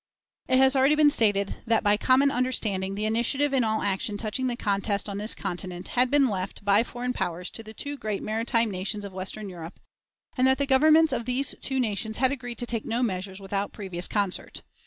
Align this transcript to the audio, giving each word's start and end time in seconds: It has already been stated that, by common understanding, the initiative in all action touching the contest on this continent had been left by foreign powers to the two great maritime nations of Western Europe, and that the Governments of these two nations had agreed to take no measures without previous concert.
It 0.47 0.57
has 0.57 0.75
already 0.75 0.95
been 0.95 1.11
stated 1.11 1.57
that, 1.67 1.83
by 1.83 1.95
common 1.95 2.31
understanding, 2.31 2.95
the 2.95 3.05
initiative 3.05 3.53
in 3.53 3.63
all 3.63 3.83
action 3.83 4.17
touching 4.17 4.47
the 4.47 4.55
contest 4.55 5.07
on 5.07 5.19
this 5.19 5.35
continent 5.35 5.89
had 5.89 6.09
been 6.09 6.27
left 6.27 6.65
by 6.65 6.81
foreign 6.81 7.13
powers 7.13 7.51
to 7.51 7.61
the 7.61 7.75
two 7.75 7.97
great 7.97 8.23
maritime 8.23 8.71
nations 8.71 9.05
of 9.05 9.13
Western 9.13 9.47
Europe, 9.47 9.79
and 10.35 10.47
that 10.47 10.57
the 10.57 10.65
Governments 10.65 11.13
of 11.13 11.25
these 11.25 11.53
two 11.61 11.79
nations 11.79 12.17
had 12.17 12.31
agreed 12.31 12.57
to 12.57 12.65
take 12.65 12.83
no 12.83 13.03
measures 13.03 13.39
without 13.39 13.73
previous 13.73 14.07
concert. 14.07 14.63